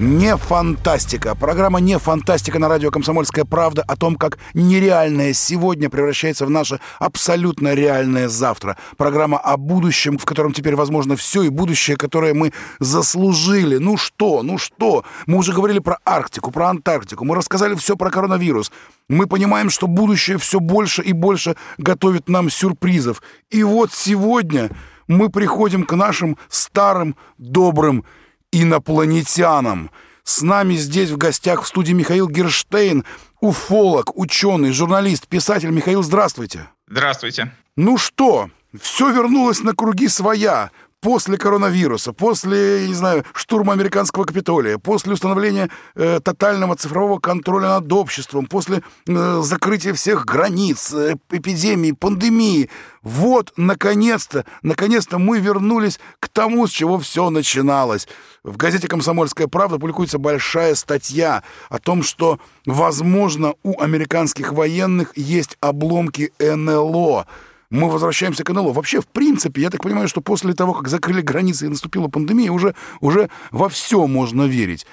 [0.00, 1.34] Не фантастика.
[1.34, 6.80] Программа «Не фантастика» на радио «Комсомольская правда» о том, как нереальное сегодня превращается в наше
[6.98, 8.78] абсолютно реальное завтра.
[8.96, 13.76] Программа о будущем, в котором теперь возможно все, и будущее, которое мы заслужили.
[13.76, 15.04] Ну что, ну что?
[15.26, 18.72] Мы уже говорили про Арктику, про Антарктику, мы рассказали все про коронавирус.
[19.10, 23.20] Мы понимаем, что будущее все больше и больше готовит нам сюрпризов.
[23.50, 24.70] И вот сегодня
[25.08, 28.06] мы приходим к нашим старым добрым
[28.52, 29.90] инопланетянам.
[30.24, 33.04] С нами здесь в гостях в студии Михаил Герштейн,
[33.40, 35.70] уфолог, ученый, журналист, писатель.
[35.70, 36.68] Михаил, здравствуйте.
[36.88, 37.52] Здравствуйте.
[37.76, 44.78] Ну что, все вернулось на круги своя после коронавируса, после, не знаю, штурма американского Капитолия,
[44.78, 51.92] после установления э, тотального цифрового контроля над обществом, после э, закрытия всех границ, э, эпидемии,
[51.92, 52.70] пандемии,
[53.02, 58.06] вот, наконец-то, наконец-то мы вернулись к тому, с чего все начиналось.
[58.44, 65.56] В газете «Комсомольская правда» публикуется большая статья о том, что, возможно, у американских военных есть
[65.60, 67.26] обломки НЛО—
[67.70, 68.72] мы возвращаемся к НЛО.
[68.72, 72.50] Вообще, в принципе, я так понимаю, что после того, как закрыли границы и наступила пандемия,
[72.50, 74.86] уже, уже во все можно верить.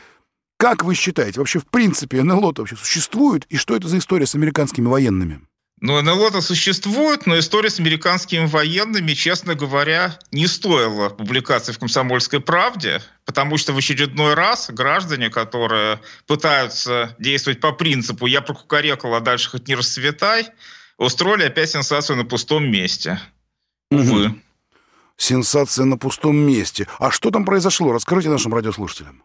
[0.58, 3.45] Как вы считаете, вообще, в принципе, НЛО-то вообще существует?
[3.50, 5.42] И что это за история с американскими военными?
[5.80, 12.39] Ну, НЛО-то существует, но история с американскими военными, честно говоря, не стоила публикации в «Комсомольской
[12.39, 19.19] правде», потому что в очередной раз граждане, которые пытаются действовать по принципу «я прокукарекал, а
[19.19, 20.47] дальше хоть не расцветай»,
[20.97, 23.19] устроили опять сенсацию на пустом месте.
[23.91, 24.28] Увы.
[24.28, 24.35] Угу.
[25.18, 26.88] Сенсация на пустом месте.
[27.00, 27.91] А что там произошло?
[27.91, 29.24] Расскажите нашим радиослушателям.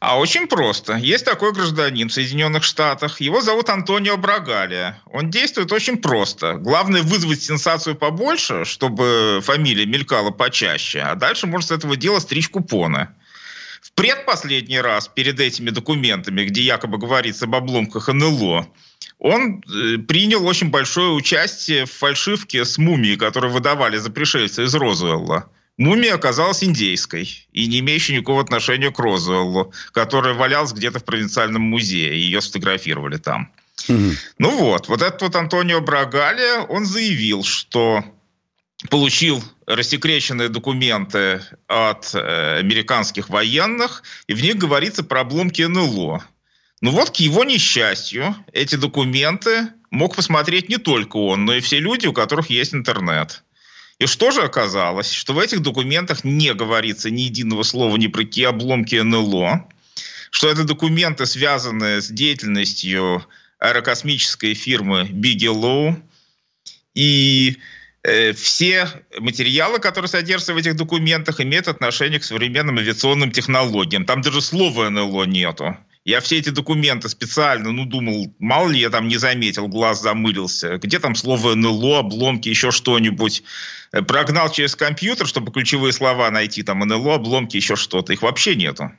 [0.00, 0.94] А очень просто.
[0.94, 3.20] Есть такой гражданин в Соединенных Штатах.
[3.20, 5.00] Его зовут Антонио Брагалия.
[5.06, 6.54] Он действует очень просто.
[6.54, 10.98] Главное вызвать сенсацию побольше, чтобы фамилия мелькала почаще.
[11.00, 13.10] А дальше можно с этого дела стричь купоны.
[13.80, 18.66] В предпоследний раз перед этими документами, где якобы говорится об обломках НЛО,
[19.18, 24.74] он э, принял очень большое участие в фальшивке с мумией, которую выдавали за пришельца из
[24.74, 25.48] Розуэлла.
[25.78, 31.62] Мумия оказалась индейской и не имеющей никакого отношения к Розуэллу, которая валялась где-то в провинциальном
[31.62, 32.12] музее.
[32.20, 33.50] Ее сфотографировали там.
[33.88, 34.10] Угу.
[34.38, 38.04] Ну вот, вот этот вот Антонио Брагали, он заявил, что
[38.90, 46.24] получил рассекреченные документы от э, американских военных, и в них говорится про обломки НЛО.
[46.82, 51.78] Ну вот, к его несчастью, эти документы мог посмотреть не только он, но и все
[51.78, 53.44] люди, у которых есть интернет.
[54.00, 55.12] И что же оказалось?
[55.12, 59.68] Что в этих документах не говорится ни единого слова ни про какие обломки НЛО,
[60.32, 63.24] что это документы, связанные с деятельностью
[63.60, 66.02] аэрокосмической фирмы Bigelow,
[66.96, 67.58] и
[68.02, 68.88] э, все
[69.20, 74.04] материалы, которые содержатся в этих документах, имеют отношение к современным авиационным технологиям.
[74.04, 75.76] Там даже слова НЛО нету.
[76.04, 80.78] Я все эти документы специально, ну, думал, мало ли я там не заметил, глаз замылился.
[80.78, 83.44] Где там слово НЛО, обломки, еще что-нибудь.
[83.92, 88.12] Э, прогнал через компьютер, чтобы ключевые слова найти, там НЛО, обломки, еще что-то.
[88.12, 88.90] Их вообще нету.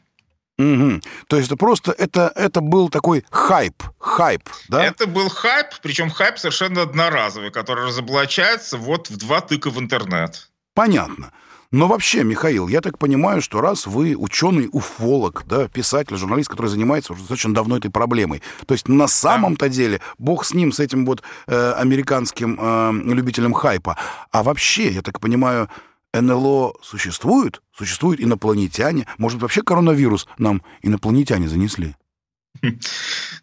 [0.57, 1.01] Угу.
[1.27, 4.85] То есть это просто это, это был такой хайп, хайп, да?
[4.85, 10.51] Это был хайп, причем хайп совершенно одноразовый, который разоблачается вот в два тыка в интернет.
[10.75, 11.31] Понятно.
[11.73, 16.67] Но вообще, Михаил, я так понимаю, что раз вы ученый уфолог, да, писатель, журналист, который
[16.67, 20.79] занимается уже достаточно давно этой проблемой, то есть на самом-то деле, бог с ним, с
[20.79, 23.97] этим вот э, американским э, любителем хайпа,
[24.31, 25.67] а вообще, я так понимаю,
[26.13, 27.63] НЛО существует?
[27.75, 29.07] Существуют инопланетяне?
[29.17, 31.95] Может, вообще коронавирус нам инопланетяне занесли?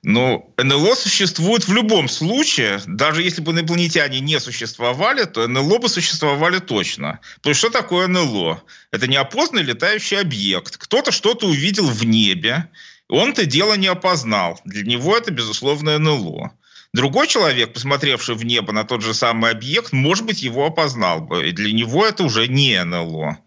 [0.02, 2.80] Ну, НЛО существует в любом случае.
[2.86, 7.20] Даже если бы инопланетяне не существовали, то НЛО бы существовали точно.
[7.42, 8.62] То есть что такое НЛО?
[8.92, 10.78] Это неопознанный летающий объект.
[10.78, 12.70] Кто-то что-то увидел в небе,
[13.08, 14.58] он это дело не опознал.
[14.64, 16.52] Для него это, безусловно, НЛО.
[16.92, 21.48] Другой человек, посмотревший в небо на тот же самый объект, может быть, его опознал бы.
[21.48, 23.38] И для него это уже не НЛО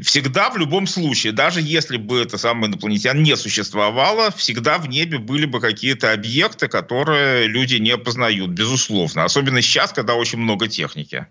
[0.00, 5.18] всегда в любом случае, даже если бы это самое инопланетян не существовало, всегда в небе
[5.18, 9.24] были бы какие-то объекты, которые люди не познают, безусловно.
[9.24, 11.26] Особенно сейчас, когда очень много техники.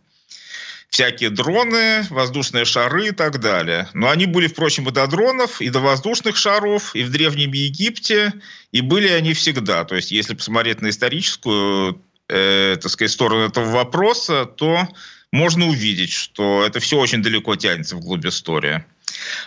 [0.91, 3.87] всякие дроны, воздушные шары и так далее.
[3.93, 8.33] Но они были, впрочем, и до дронов, и до воздушных шаров, и в Древнем Египте,
[8.73, 9.85] и были они всегда.
[9.85, 14.87] То есть, если посмотреть на историческую, э, так сказать, сторону этого вопроса, то
[15.31, 18.83] можно увидеть, что это все очень далеко тянется вглубь истории.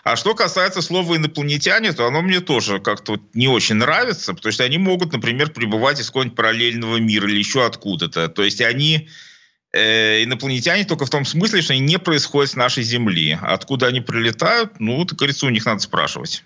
[0.02, 4.64] А что касается слова инопланетяне, то оно мне тоже как-то не очень нравится, потому что
[4.64, 8.28] они могут, например, пребывать из какого-нибудь параллельного мира или еще откуда-то.
[8.28, 9.08] То есть они
[9.72, 13.38] э, инопланетяне только в том смысле, что они не происходят с нашей Земли.
[13.40, 16.44] Откуда они прилетают, ну, так говорится, у них надо спрашивать.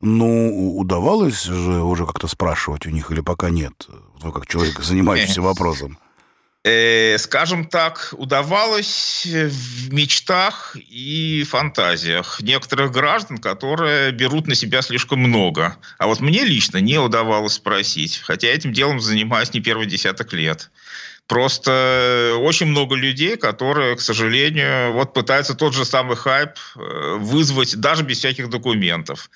[0.00, 3.86] Ну, удавалось же уже как-то спрашивать у них или пока нет?
[4.20, 5.98] Вы как человек, занимающийся вопросом.
[6.68, 15.20] Э, скажем так, удавалось в мечтах и фантазиях некоторых граждан, которые берут на себя слишком
[15.20, 15.76] много.
[15.98, 20.70] А вот мне лично не удавалось спросить, хотя этим делом занимаюсь не первый десяток лет.
[21.28, 27.76] Просто очень много людей, которые, к сожалению, вот пытаются тот же самый хайп э, вызвать
[27.76, 29.30] даже без всяких документов.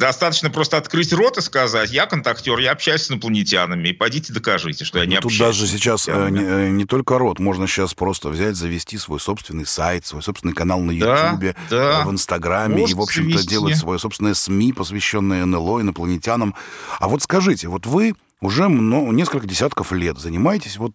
[0.00, 4.86] Достаточно просто открыть рот и сказать, я контактер, я общаюсь с инопланетянами, и пойдите докажите,
[4.86, 5.58] что я не ну, Тут общаюсь.
[5.58, 9.66] даже сейчас э, не, э, не только рот, можно сейчас просто взять, завести свой собственный
[9.66, 12.04] сайт, свой собственный канал на Ютубе, да, да.
[12.06, 13.50] в Инстаграме, Можете и, в общем-то, завести.
[13.50, 16.54] делать свое собственное СМИ, посвященное НЛО, инопланетянам.
[16.98, 20.94] А вот скажите, вот вы уже много, несколько десятков лет занимаетесь вот,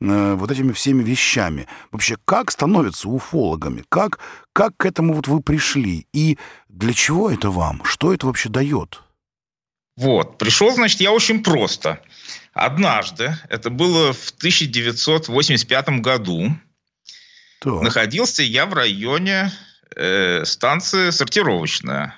[0.00, 1.66] э, вот этими всеми вещами.
[1.92, 3.84] Вообще, как становятся уфологами?
[3.88, 4.20] Как,
[4.52, 6.06] как к этому вот вы пришли?
[6.12, 7.82] И для чего это вам?
[7.84, 9.02] Что это вообще дает?
[9.96, 12.00] Вот, пришел, значит, я очень просто.
[12.52, 16.56] Однажды, это было в 1985 году,
[17.60, 17.82] так.
[17.82, 19.50] находился я в районе
[19.96, 22.14] э, станции сортировочная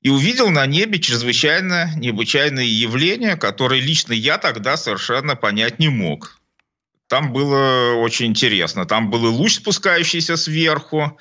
[0.00, 6.40] и увидел на небе чрезвычайно необычайные явления, которые лично я тогда совершенно понять не мог.
[7.12, 8.86] Там было очень интересно.
[8.86, 11.18] Там был и луч, спускающийся сверху,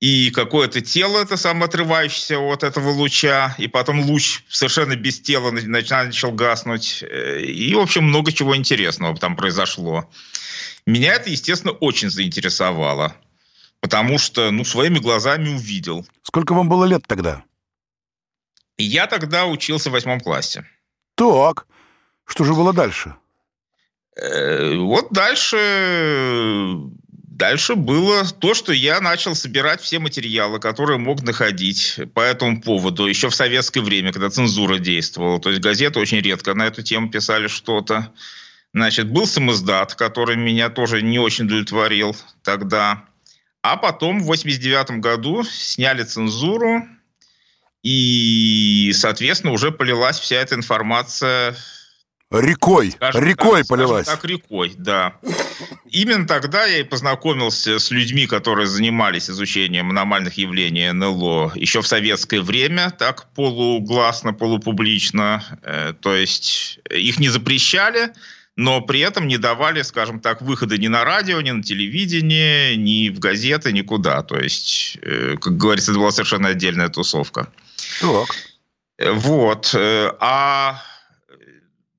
[0.00, 5.50] и какое-то тело, это самое отрывающееся от этого луча, и потом луч совершенно без тела
[5.50, 7.04] начал гаснуть.
[7.42, 10.08] И, в общем, много чего интересного там произошло.
[10.86, 13.14] Меня это, естественно, очень заинтересовало,
[13.80, 16.06] потому что, ну, своими глазами увидел.
[16.22, 17.44] Сколько вам было лет тогда?
[18.78, 20.64] Я тогда учился в восьмом классе.
[21.16, 21.66] Так,
[22.24, 23.14] что же было дальше?
[24.20, 25.56] Э, вот дальше...
[27.38, 33.06] Дальше было то, что я начал собирать все материалы, которые мог находить по этому поводу.
[33.06, 35.38] Еще в советское время, когда цензура действовала.
[35.40, 38.12] То есть газеты очень редко на эту тему писали что-то.
[38.74, 43.04] Значит, был самоздат, который меня тоже не очень удовлетворил тогда.
[43.62, 46.88] А потом в 89 году сняли цензуру,
[47.84, 51.56] и, соответственно, уже полилась вся эта информация
[52.30, 54.06] Рекой, скажем рекой так, полилась.
[54.06, 55.14] Так, рекой, да.
[55.90, 61.86] Именно тогда я и познакомился с людьми, которые занимались изучением аномальных явлений НЛО еще в
[61.86, 65.42] советское время, так полугласно, полупублично.
[65.62, 68.12] Э, то есть их не запрещали,
[68.56, 73.08] но при этом не давали, скажем так, выхода ни на радио, ни на телевидении, ни
[73.08, 74.22] в газеты, никуда.
[74.22, 77.48] То есть, э, как говорится, это была совершенно отдельная тусовка.
[78.02, 78.28] Так.
[78.98, 79.70] Э, вот.
[79.74, 80.82] Э, а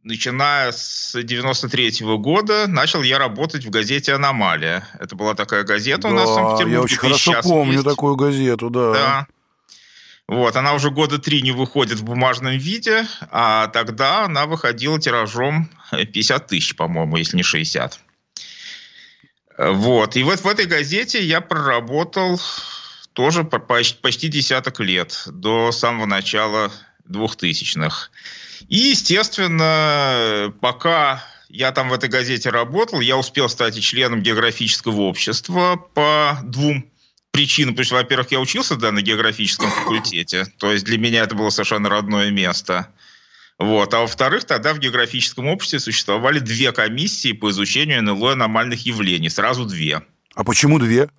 [0.03, 4.87] начиная с 93 -го года начал я работать в газете «Аномалия».
[4.99, 6.73] Это была такая газета да, у нас в Санкт-Петербурге.
[6.73, 7.85] я очень хорошо помню есть.
[7.85, 8.93] такую газету, да.
[8.93, 9.27] Да.
[10.27, 15.69] Вот, она уже года три не выходит в бумажном виде, а тогда она выходила тиражом
[15.91, 17.99] 50 тысяч, по-моему, если не 60.
[19.57, 22.39] Вот, и вот в этой газете я проработал
[23.13, 26.71] тоже почти десяток лет, до самого начала
[27.06, 28.11] двухтысячных.
[28.68, 35.75] И, естественно, пока я там в этой газете работал, я успел стать членом географического общества
[35.94, 36.85] по двум
[37.31, 37.75] причинам.
[37.75, 41.49] То есть, во-первых, я учился да, на географическом факультете, то есть для меня это было
[41.49, 42.89] совершенно родное место.
[43.57, 43.94] Вот.
[43.94, 49.30] А во-вторых, тогда в географическом обществе существовали две комиссии по изучению НЛО аномальных явлений.
[49.30, 50.01] Сразу две.
[50.33, 51.09] А почему две?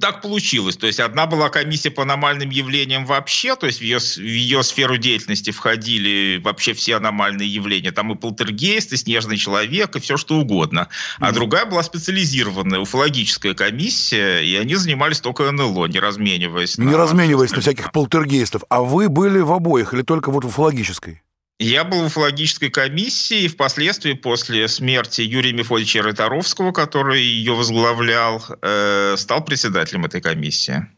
[0.00, 0.76] Так получилось.
[0.76, 4.62] То есть одна была комиссия по аномальным явлениям вообще, то есть в ее, в ее
[4.62, 7.92] сферу деятельности входили вообще все аномальные явления.
[7.92, 10.88] Там и полтергейст, и снежный человек, и все что угодно.
[11.18, 11.34] А mm-hmm.
[11.34, 16.78] другая была специализированная уфологическая комиссия, и они занимались только НЛО, не размениваясь.
[16.78, 16.96] Не на...
[16.96, 18.62] размениваясь на всяких полтергейстов.
[18.70, 21.23] А вы были в обоих или только вот в уфологической?
[21.60, 28.44] Я был в уфологической комиссии, и впоследствии, после смерти Юрия Мефодича Рыторовского, который ее возглавлял,
[28.60, 30.88] э, стал председателем этой комиссии.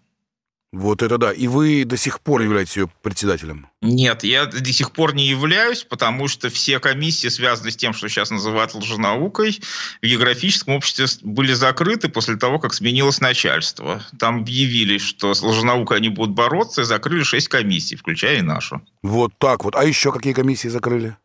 [0.72, 1.32] Вот это да.
[1.32, 3.68] И вы до сих пор являетесь ее председателем?
[3.80, 8.08] Нет, я до сих пор не являюсь, потому что все комиссии, связанные с тем, что
[8.08, 9.60] сейчас называют лженаукой,
[10.02, 14.02] в географическом обществе были закрыты после того, как сменилось начальство.
[14.18, 18.82] Там объявили, что с лженаукой они будут бороться, и закрыли шесть комиссий, включая и нашу.
[19.02, 19.76] Вот так вот.
[19.76, 21.16] А еще какие комиссии закрыли?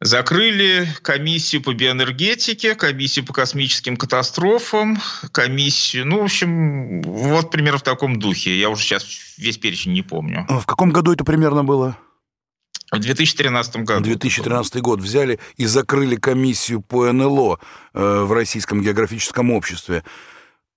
[0.00, 4.98] Закрыли комиссию по биоэнергетике, комиссию по космическим катастрофам,
[5.32, 8.58] комиссию, ну, в общем, вот примерно в таком духе.
[8.58, 9.04] Я уже сейчас
[9.36, 10.46] весь перечень не помню.
[10.48, 11.98] А в каком году это примерно было?
[12.90, 14.04] В 2013 году.
[14.04, 17.60] 2013 год взяли и закрыли комиссию по НЛО
[17.94, 20.02] э, в Российском географическом обществе.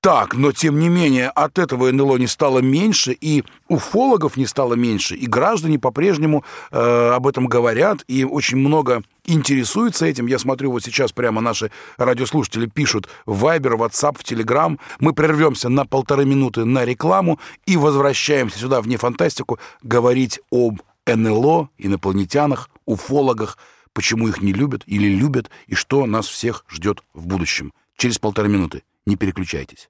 [0.04, 4.74] Так, но тем не менее от этого НЛО не стало меньше, и уфологов не стало
[4.74, 10.28] меньше, и граждане по-прежнему э, об этом говорят, и очень много интересуются этим.
[10.28, 14.78] Я смотрю, вот сейчас прямо наши радиослушатели пишут в Viber, WhatsApp, в Telegram.
[15.00, 21.70] Мы прервемся на полторы минуты на рекламу и возвращаемся сюда, вне фантастику, говорить об НЛО,
[21.78, 23.58] инопланетянах, уфологах,
[23.94, 27.72] почему их не любят или любят, и что нас всех ждет в будущем.
[27.96, 28.84] Через полторы минуты.
[29.06, 29.90] Не переключайтесь.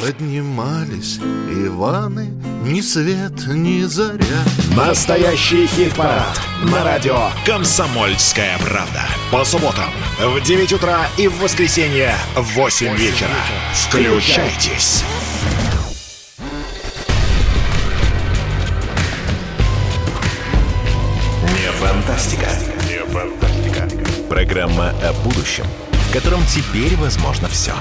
[0.00, 2.32] Поднимались Иваны,
[2.64, 4.42] ни свет, ни заря.
[4.74, 9.02] Настоящий хит-парад на радио «Комсомольская правда».
[9.30, 13.28] По субботам в 9 утра и в воскресенье в 8 вечера.
[13.74, 15.04] Включайтесь.
[21.42, 22.48] Не фантастика.
[22.88, 23.88] Не фантастика.
[24.30, 27.74] Программа о будущем, в котором теперь возможно все.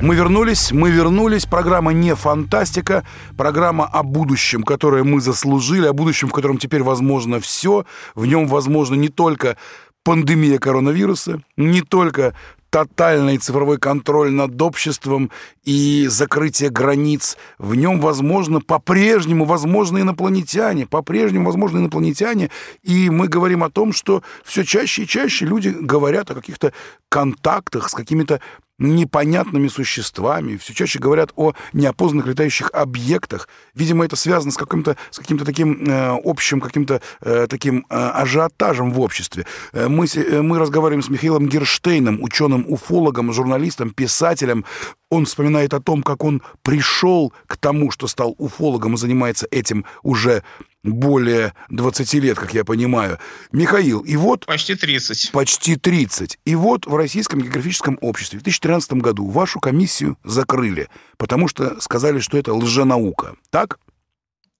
[0.00, 1.44] Мы вернулись, мы вернулись.
[1.44, 3.04] Программа не фантастика,
[3.36, 7.84] программа о будущем, которое мы заслужили, о будущем, в котором теперь возможно все.
[8.14, 9.58] В нем возможно не только
[10.02, 12.34] пандемия коронавируса, не только
[12.70, 15.30] тотальный цифровой контроль над обществом
[15.64, 17.36] и закрытие границ.
[17.58, 22.50] В нем, возможно, по-прежнему возможны инопланетяне, по-прежнему возможны инопланетяне.
[22.82, 26.72] И мы говорим о том, что все чаще и чаще люди говорят о каких-то
[27.08, 28.40] контактах с какими-то
[28.80, 33.48] непонятными существами, все чаще говорят о неопознанных летающих объектах.
[33.74, 38.92] Видимо, это связано с каким-то с каким-то таким э, общим каким-то э, таким э, ажиотажем
[38.92, 39.46] в обществе.
[39.72, 44.64] Э, мы, э, мы разговариваем с Михаилом Герштейном, ученым-уфологом, журналистом, писателем.
[45.10, 49.84] Он вспоминает о том, как он пришел к тому, что стал уфологом и занимается этим
[50.02, 50.42] уже
[50.82, 53.18] более 20 лет, как я понимаю.
[53.52, 54.46] Михаил, и вот...
[54.46, 55.32] Почти 30.
[55.32, 56.38] Почти 30.
[56.44, 62.20] И вот в Российском географическом обществе в 2013 году вашу комиссию закрыли, потому что сказали,
[62.20, 63.36] что это лженаука.
[63.50, 63.78] Так?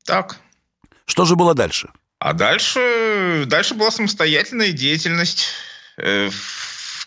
[0.05, 0.39] Так.
[1.07, 1.91] Что же было дальше?
[2.19, 5.49] А дальше, дальше была самостоятельная деятельность.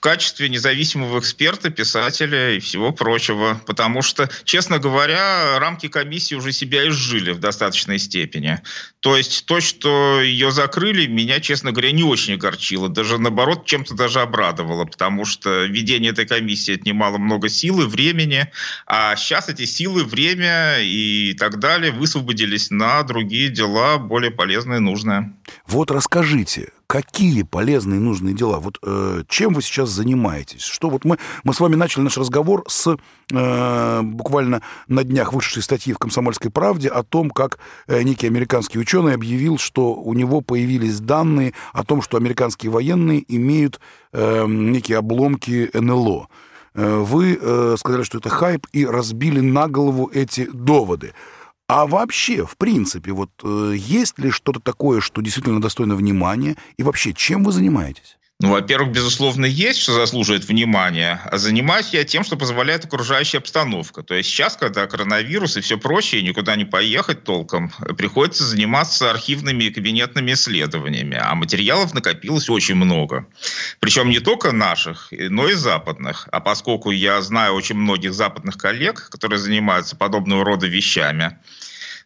[0.04, 3.62] Качестве независимого эксперта, писателя и всего прочего.
[3.66, 8.60] Потому что, честно говоря, рамки комиссии уже себя изжили в достаточной степени.
[9.00, 12.90] То есть то, что ее закрыли, меня, честно говоря, не очень огорчило.
[12.90, 14.84] Даже наоборот, чем-то даже обрадовало.
[14.84, 18.52] Потому что ведение этой комиссии отнимало много сил и времени.
[18.86, 25.32] А сейчас эти силы, время и так далее высвободились на другие дела, более полезные нужные.
[25.66, 28.60] Вот расскажите, какие полезные и нужные дела?
[28.60, 30.62] Вот э, чем вы сейчас занимаетесь?
[30.62, 32.96] Что вот мы, мы с вами начали наш разговор с
[33.32, 37.58] э, буквально на днях вышедшей статьи в «Комсомольской правде» о том, как
[37.88, 43.26] э, некий американский ученый объявил, что у него появились данные о том, что американские военные
[43.28, 43.80] имеют
[44.12, 46.28] э, некие обломки НЛО.
[46.76, 51.14] Э, вы э, сказали, что это хайп, и разбили на голову эти доводы.
[51.68, 56.58] А вообще, в принципе, вот э, есть ли что-то такое, что действительно достойно внимания?
[56.78, 58.18] И вообще, чем вы занимаетесь?
[58.44, 64.04] Ну, во-первых, безусловно, есть, что заслуживает внимания, а занимаюсь я тем, что позволяет окружающая обстановка.
[64.04, 69.64] То есть сейчас, когда коронавирус и все прочее, никуда не поехать толком, приходится заниматься архивными
[69.64, 73.28] и кабинетными исследованиями, а материалов накопилось очень много.
[73.80, 76.28] Причем не только наших, но и западных.
[76.30, 81.38] А поскольку я знаю очень многих западных коллег, которые занимаются подобного рода вещами,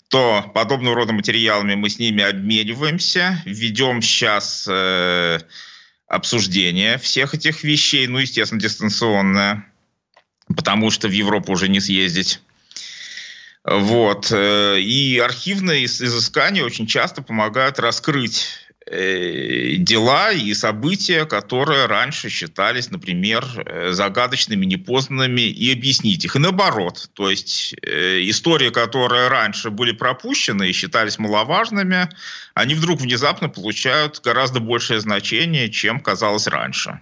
[0.08, 5.39] то подобного рода материалами мы с ними обмениваемся, ведем сейчас э,
[6.08, 9.72] обсуждение всех этих вещей, ну, естественно, дистанционное,
[10.56, 12.42] потому что в Европу уже не съездить.
[13.64, 14.32] Вот.
[14.32, 23.46] Э, и архивные изыскания очень часто помогают раскрыть дела и события, которые раньше считались, например,
[23.65, 26.36] э, загадочными, непознанными, и объяснить их.
[26.36, 32.10] И наоборот, то есть истории, которые раньше были пропущены и считались маловажными,
[32.53, 37.00] они вдруг внезапно получают гораздо большее значение, чем казалось раньше.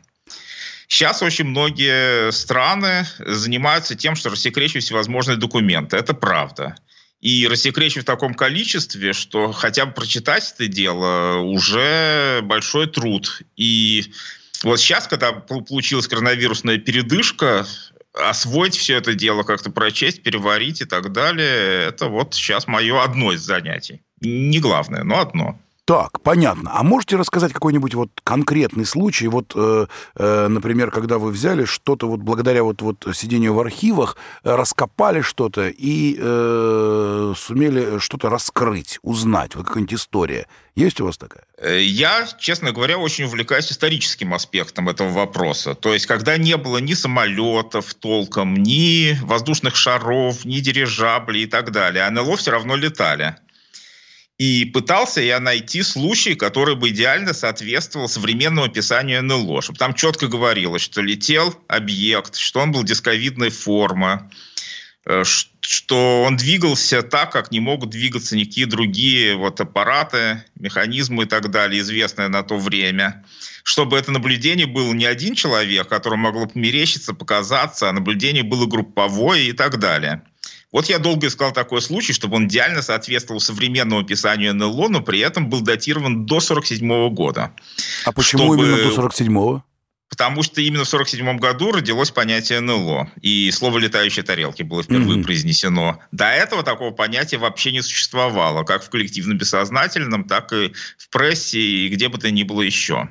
[0.88, 5.98] Сейчас очень многие страны занимаются тем, что рассекречивают всевозможные документы.
[5.98, 6.76] Это правда.
[7.22, 13.42] И рассекречивать в таком количестве, что хотя бы прочитать это дело уже большой труд.
[13.56, 14.06] И
[14.64, 17.66] вот сейчас, когда получилась коронавирусная передышка,
[18.14, 23.34] освоить все это дело, как-то прочесть, переварить и так далее, это вот сейчас мое одно
[23.34, 24.02] из занятий.
[24.22, 25.60] Не главное, но одно.
[25.86, 26.72] Так, понятно.
[26.74, 32.08] А можете рассказать какой-нибудь вот конкретный случай, вот, э, э, например, когда вы взяли что-то
[32.08, 38.98] вот благодаря вот, вот сидению в архивах, э, раскопали что-то и э, сумели что-то раскрыть,
[39.04, 40.48] узнать, вот какая-нибудь история.
[40.76, 41.44] Есть у вас такая?
[41.60, 45.76] Э, я, честно говоря, очень увлекаюсь историческим аспектом этого вопроса.
[45.76, 51.72] То есть, когда не было ни самолетов толком, ни воздушных шаров, ни дирижаблей и так
[51.72, 53.36] далее, а НЛО все равно летали.
[54.38, 60.28] И пытался я найти случай, который бы идеально соответствовал современному описанию НЛО, чтобы там четко
[60.28, 64.30] говорилось, что летел объект, что он был дисковидной формы,
[65.06, 71.28] э, что он двигался так, как не могут двигаться никакие другие вот аппараты, механизмы и
[71.28, 73.24] так далее, известные на то время.
[73.64, 79.48] Чтобы это наблюдение было не один человек, которому могло померещиться, показаться, а наблюдение было групповое
[79.48, 80.24] и так далее.
[80.72, 85.20] Вот я долго искал такой случай, чтобы он идеально соответствовал современному описанию НЛО, но при
[85.20, 87.54] этом был датирован до 47 года.
[88.04, 88.64] А почему чтобы...
[88.64, 89.64] именно до 47-го?
[90.10, 95.20] Потому что именно в 1947 году родилось понятие НЛО, и слово «летающие тарелки» было впервые
[95.20, 95.24] mm-hmm.
[95.24, 96.00] произнесено.
[96.12, 101.90] До этого такого понятия вообще не существовало, как в коллективно-бессознательном, так и в прессе, и
[101.90, 103.10] где бы то ни было еще.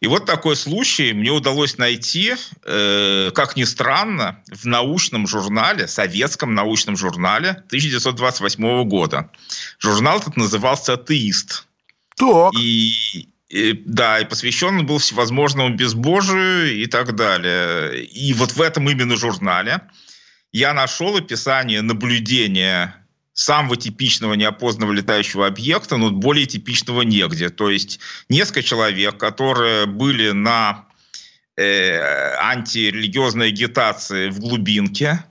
[0.00, 6.54] И вот такой случай мне удалось найти, э, как ни странно, в научном журнале, советском
[6.54, 9.30] научном журнале 1928 года.
[9.78, 11.66] Журнал этот назывался «Атеист».
[12.16, 12.54] Так.
[12.58, 18.02] И, и, да, и посвящен он был всевозможному безбожию и так далее.
[18.04, 19.82] И вот в этом именно журнале
[20.52, 22.99] я нашел описание наблюдения
[23.32, 27.48] самого типичного неопознанного летающего объекта, но более типичного негде.
[27.48, 30.86] То есть несколько человек, которые были на
[31.56, 32.00] э,
[32.38, 35.24] антирелигиозной агитации в глубинке,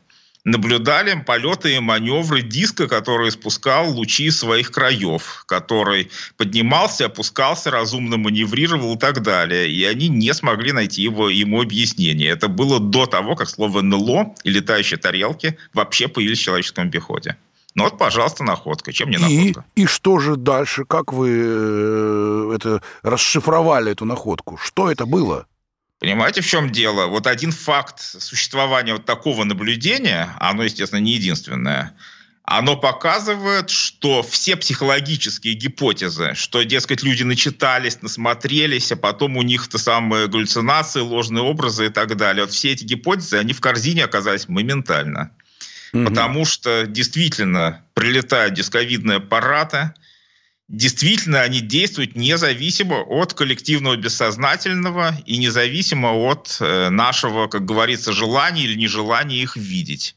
[0.45, 8.95] наблюдали полеты и маневры диска, который спускал лучи своих краев, который поднимался, опускался, разумно маневрировал
[8.95, 9.69] и так далее.
[9.69, 12.29] И они не смогли найти его, ему объяснение.
[12.29, 17.35] Это было до того, как слово «НЛО» и «летающие тарелки» вообще появились в человеческом обиходе.
[17.75, 18.91] Ну вот, пожалуйста, находка.
[18.91, 19.65] Чем не находка?
[19.75, 20.85] И, и что же дальше?
[20.85, 24.57] Как вы э, это расшифровали эту находку?
[24.57, 25.45] Что это было?
[25.99, 27.07] Понимаете, в чем дело?
[27.07, 31.93] Вот один факт существования вот такого наблюдения, оно, естественно, не единственное,
[32.43, 39.67] оно показывает, что все психологические гипотезы, что, дескать, люди начитались, насмотрелись, а потом у них
[39.67, 42.45] то самые галлюцинации, ложные образы и так далее.
[42.45, 45.31] Вот все эти гипотезы, они в корзине оказались моментально.
[45.93, 46.05] Угу.
[46.05, 49.93] Потому что действительно прилетают дисковидные аппараты,
[50.67, 58.63] действительно они действуют независимо от коллективного бессознательного и независимо от э, нашего, как говорится, желания
[58.63, 60.15] или нежелания их видеть.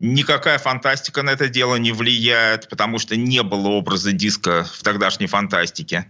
[0.00, 5.28] Никакая фантастика на это дело не влияет, потому что не было образа диска в тогдашней
[5.28, 6.06] фантастике.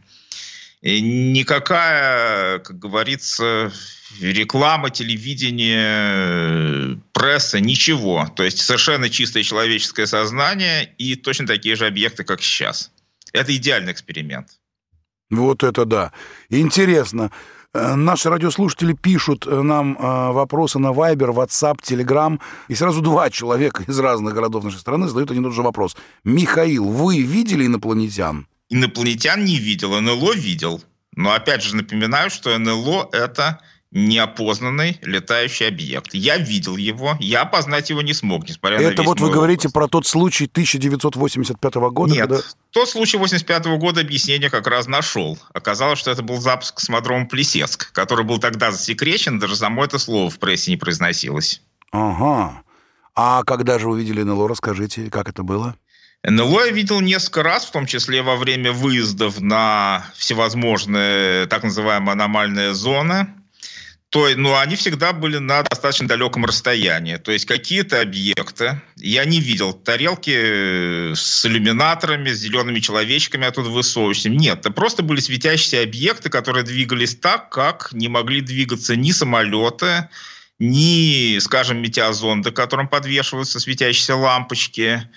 [0.80, 3.70] И никакая, как говорится,
[4.20, 8.28] реклама, телевидение, пресса, ничего.
[8.34, 12.90] То есть совершенно чистое человеческое сознание и точно такие же объекты, как сейчас.
[13.32, 14.48] Это идеальный эксперимент.
[15.30, 16.12] Вот это да.
[16.50, 17.30] Интересно.
[17.74, 23.30] Э, наши радиослушатели пишут э, нам э, вопросы на Viber, WhatsApp, Telegram, и сразу два
[23.30, 25.96] человека из разных городов нашей страны задают один и тот же вопрос.
[26.22, 28.46] Михаил, вы видели инопланетян?
[28.68, 30.82] Инопланетян не видел, НЛО видел.
[31.14, 33.60] Но опять же напоминаю, что НЛО— это
[33.92, 36.14] неопознанный летающий объект.
[36.14, 39.68] Я видел его, я опознать его не смог, несмотря Это на Это вот вы говорите
[39.68, 42.12] про тот случай 1985 года?
[42.12, 42.42] Нет, когда...
[42.70, 45.38] тот случай 85 года объяснение как раз нашел.
[45.52, 50.30] Оказалось, что это был запуск космодрома Плесецк, который был тогда засекречен, даже само это слово
[50.30, 51.60] в прессе не произносилось.
[51.90, 52.62] Ага.
[53.14, 55.76] А когда же вы видели НЛО, расскажите, как это было?
[56.24, 62.12] НЛО я видел несколько раз, в том числе во время выездов на всевозможные так называемые
[62.12, 63.26] аномальные зоны.
[64.12, 67.16] То, ну, они всегда были на достаточно далеком расстоянии.
[67.16, 74.28] То есть какие-то объекты, я не видел тарелки с иллюминаторами, с зелеными человечками оттуда высовывающимися.
[74.28, 80.10] Нет, это просто были светящиеся объекты, которые двигались так, как не могли двигаться ни самолеты,
[80.58, 85.08] ни, скажем, метеозонды, которым подвешиваются светящиеся лампочки,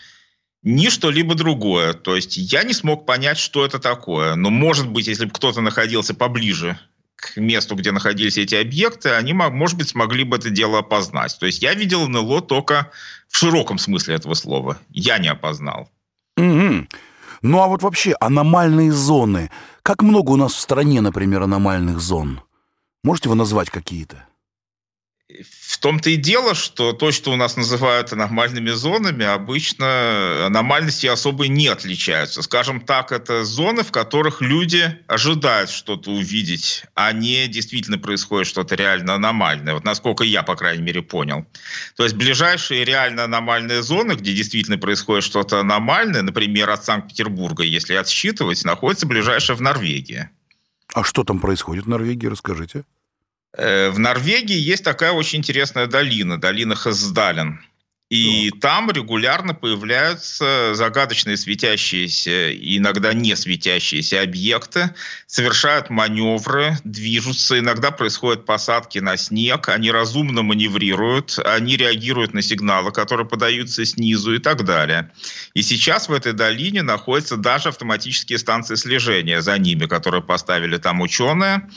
[0.63, 1.91] ни что-либо другое.
[1.95, 4.35] То есть я не смог понять, что это такое.
[4.35, 6.79] Но, может быть, если бы кто-то находился поближе
[7.15, 11.37] к месту, где находились эти объекты, они, может быть, смогли бы это дело опознать.
[11.39, 12.91] То есть я видел НЛО только
[13.27, 14.77] в широком смысле этого слова.
[14.89, 15.89] Я не опознал.
[16.37, 16.87] Угу.
[17.41, 19.51] Ну а вот вообще аномальные зоны.
[19.83, 22.41] Как много у нас в стране, например, аномальных зон?
[23.03, 24.27] Можете вы назвать какие-то?
[25.27, 31.47] В том-то и дело, что то, что у нас называют аномальными зонами, обычно аномальности особо
[31.47, 32.43] не отличаются.
[32.43, 38.75] Скажем так, это зоны, в которых люди ожидают что-то увидеть, а не действительно происходит что-то
[38.75, 39.73] реально аномальное.
[39.73, 41.47] Вот насколько я, по крайней мере, понял.
[41.95, 47.95] То есть ближайшие реально аномальные зоны, где действительно происходит что-то аномальное, например, от Санкт-Петербурга, если
[47.95, 50.29] отсчитывать, находится ближайшая в Норвегии.
[50.93, 52.83] А что там происходит в Норвегии, расскажите.
[53.57, 57.59] Э, в Норвегии есть такая очень интересная долина, долина Хездален.
[58.11, 58.59] И так.
[58.61, 64.93] там регулярно появляются загадочные светящиеся, иногда не светящиеся объекты,
[65.25, 72.91] совершают маневры, движутся, иногда происходят посадки на снег, они разумно маневрируют, они реагируют на сигналы,
[72.91, 75.11] которые подаются снизу и так далее.
[75.55, 81.01] И сейчас в этой долине находятся даже автоматические станции слежения за ними, которые поставили там
[81.01, 81.67] ученые.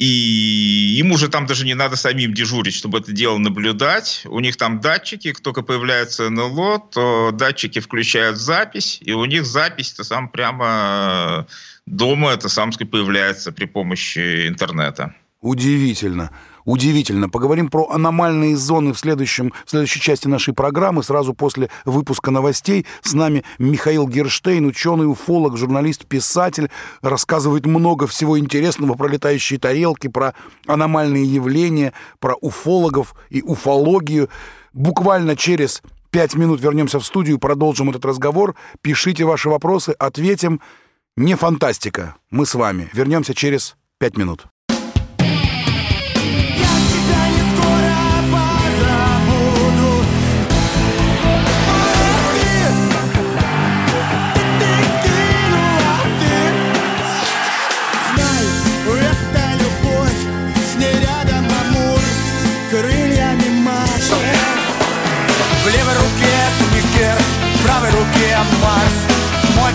[0.00, 4.22] И им уже там даже не надо самим дежурить, чтобы это дело наблюдать.
[4.24, 9.44] У них там датчики, как только появляется НЛО, то датчики включают запись, и у них
[9.44, 11.46] запись-то сам прямо
[11.84, 15.14] дома, это сам появляется при помощи интернета.
[15.42, 16.30] Удивительно.
[16.64, 17.28] Удивительно.
[17.28, 22.86] Поговорим про аномальные зоны в, следующем, в следующей части нашей программы, сразу после выпуска новостей.
[23.02, 26.70] С нами Михаил Герштейн, ученый, уфолог, журналист, писатель.
[27.02, 30.34] Рассказывает много всего интересного про летающие тарелки, про
[30.66, 34.28] аномальные явления, про уфологов и уфологию.
[34.72, 38.54] Буквально через пять минут вернемся в студию, продолжим этот разговор.
[38.82, 40.60] Пишите ваши вопросы, ответим.
[41.16, 42.16] Не фантастика.
[42.30, 42.88] Мы с вами.
[42.92, 44.46] Вернемся через пять минут.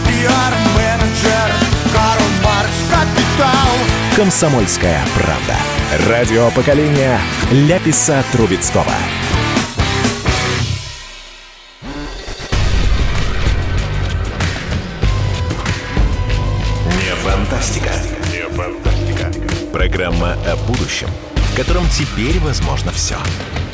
[0.06, 1.52] Пиар-менеджер
[1.93, 5.56] Карл Маркс Капитал Комсомольская правда.
[6.10, 7.19] Радио поколения
[7.52, 8.86] Ляписа Трубецкого.
[16.86, 17.91] Не фантастика.
[18.32, 19.32] Не фантастика.
[19.71, 23.15] Программа о будущем, в котором теперь возможно все.
[23.15, 23.64] Все.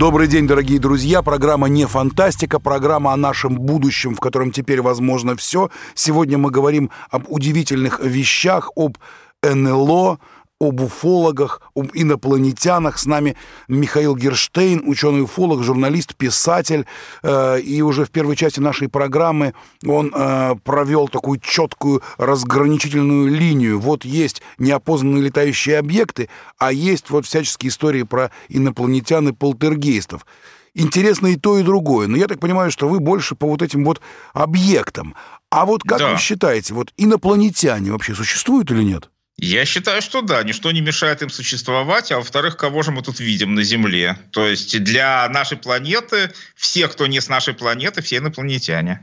[0.00, 1.20] Добрый день, дорогие друзья.
[1.20, 5.68] Программа «Не фантастика», программа о нашем будущем, в котором теперь возможно все.
[5.94, 8.96] Сегодня мы говорим об удивительных вещах, об
[9.42, 10.18] НЛО,
[10.60, 12.98] об уфологах, об инопланетянах.
[12.98, 16.86] С нами Михаил Герштейн, ученый-уфолог, журналист, писатель.
[17.22, 19.54] Э, и уже в первой части нашей программы
[19.86, 23.80] он э, провел такую четкую разграничительную линию.
[23.80, 30.26] Вот есть неопознанные летающие объекты, а есть вот всяческие истории про инопланетян и полтергейстов.
[30.74, 32.06] Интересно и то, и другое.
[32.06, 34.00] Но я так понимаю, что вы больше по вот этим вот
[34.34, 35.14] объектам.
[35.50, 36.12] А вот как да.
[36.12, 39.10] вы считаете, вот инопланетяне вообще существуют или нет?
[39.42, 43.20] Я считаю, что да, ничто не мешает им существовать, а во-вторых, кого же мы тут
[43.20, 44.18] видим на Земле?
[44.32, 49.00] То есть для нашей планеты, все, кто не с нашей планеты, все инопланетяне.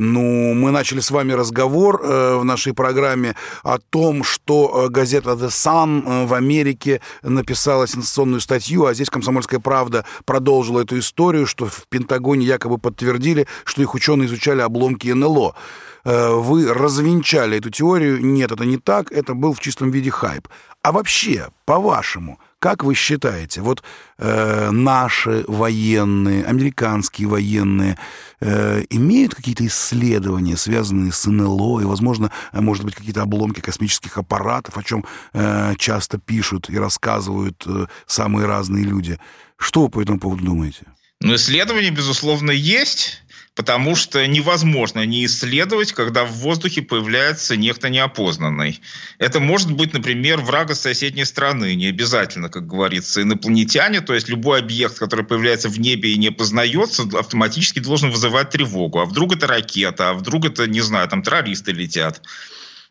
[0.00, 3.34] Ну, мы начали с вами разговор э, в нашей программе
[3.64, 9.10] о том, что э, газета The Sun э, в Америке написала сенсационную статью, а здесь
[9.10, 15.08] «Комсомольская правда» продолжила эту историю, что в Пентагоне якобы подтвердили, что их ученые изучали обломки
[15.08, 15.56] НЛО.
[16.04, 18.24] Э, вы развенчали эту теорию.
[18.24, 20.46] Нет, это не так, это был в чистом виде хайп.
[20.80, 23.82] А вообще, по-вашему, как вы считаете, вот
[24.18, 27.98] э, наши военные, американские военные
[28.40, 34.76] э, имеют какие-то исследования, связанные с НЛО, и, возможно, может быть, какие-то обломки космических аппаратов,
[34.76, 39.18] о чем э, часто пишут и рассказывают э, самые разные люди?
[39.56, 40.86] Что вы по этому поводу думаете?
[41.20, 43.22] Ну, исследования, безусловно, есть.
[43.58, 48.80] Потому что невозможно не исследовать, когда в воздухе появляется некто неопознанный.
[49.18, 54.28] Это может быть, например, враг из соседней страны, не обязательно, как говорится, инопланетяне, то есть
[54.28, 59.00] любой объект, который появляется в небе и не познается, автоматически должен вызывать тревогу.
[59.00, 62.22] А вдруг это ракета, а вдруг это, не знаю, там террористы летят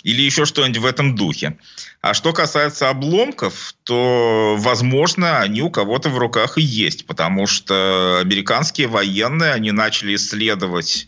[0.03, 1.57] или еще что-нибудь в этом духе.
[2.01, 8.19] А что касается обломков, то, возможно, они у кого-то в руках и есть, потому что
[8.21, 11.07] американские военные, они начали исследовать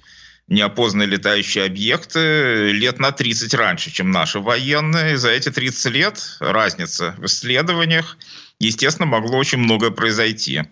[0.49, 5.17] неопознанные летающие объекты лет на 30 раньше, чем наши военные.
[5.17, 8.17] За эти 30 лет разница в исследованиях,
[8.59, 10.63] естественно, могло очень многое произойти.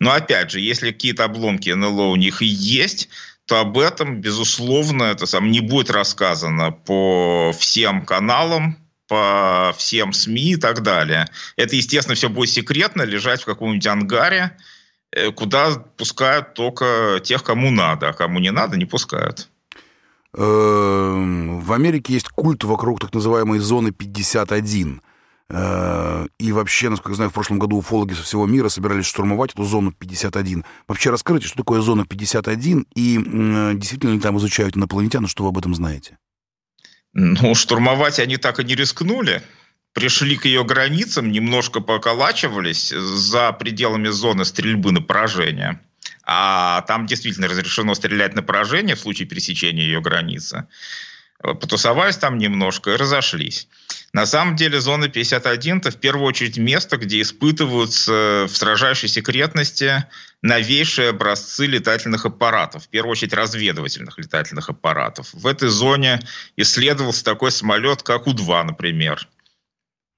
[0.00, 3.08] Но опять же, если какие-то обломки НЛО у них и есть,
[3.50, 8.76] то об этом, безусловно, это сам не будет рассказано по всем каналам,
[9.08, 11.26] по всем СМИ и так далее.
[11.56, 14.56] Это, естественно, все будет секретно, лежать в каком-нибудь ангаре,
[15.10, 19.48] э, куда пускают только тех, кому надо, а кому не надо, не пускают.
[20.36, 25.02] Эм, в Америке есть культ вокруг так называемой зоны 51.
[25.50, 29.52] Э, и вообще, насколько я знаю, в прошлом году уфологи со всего мира собирались штурмовать
[29.52, 30.64] эту зону 51.
[30.86, 33.16] Вообще расскажите, что такое зона 51 и
[33.74, 36.18] действительно ли там изучают инопланетян, что вы об этом знаете?
[37.12, 39.42] Ну, штурмовать они так и не рискнули.
[39.92, 45.80] Пришли к ее границам, немножко поколачивались за пределами зоны стрельбы на поражение.
[46.24, 50.68] А там действительно разрешено стрелять на поражение в случае пересечения ее границы
[51.42, 53.68] потусовались там немножко и разошлись.
[54.12, 60.04] На самом деле зона 51 это в первую очередь место, где испытываются в сражающей секретности
[60.42, 65.32] новейшие образцы летательных аппаратов, в первую очередь разведывательных летательных аппаратов.
[65.32, 66.20] В этой зоне
[66.56, 69.28] исследовался такой самолет, как У-2, например.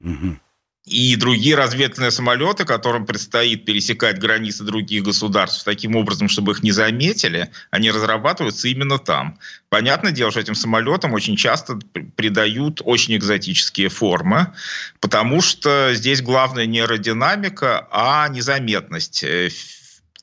[0.01, 0.39] Угу
[0.85, 6.73] и другие разведывательные самолеты, которым предстоит пересекать границы других государств таким образом, чтобы их не
[6.73, 9.39] заметили, они разрабатываются именно там.
[9.69, 11.79] Понятное дело, что этим самолетам очень часто
[12.17, 14.53] придают очень экзотические формы,
[15.01, 19.51] потому что здесь главная не аэродинамика, а незаметность, э,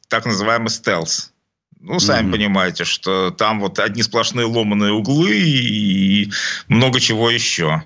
[0.09, 1.31] так называемый стелс.
[1.79, 2.31] Ну, сами mm-hmm.
[2.33, 6.29] понимаете, что там вот одни сплошные ломаные углы и
[6.67, 7.83] много чего еще.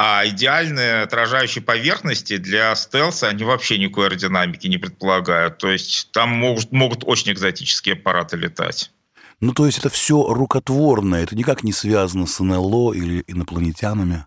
[0.00, 5.58] А идеальные отражающие поверхности для стелса, они вообще никакой аэродинамики не предполагают.
[5.58, 8.92] То есть там могут, могут очень экзотические аппараты летать.
[9.40, 14.26] Ну, то есть это все рукотворное, это никак не связано с НЛО или инопланетянами?